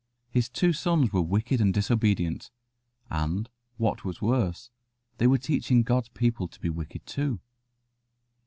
[0.31, 2.49] His two sons were wicked and disobedient,
[3.11, 4.71] and, what was worse,
[5.19, 7.39] they were teaching God's people to be wicked too.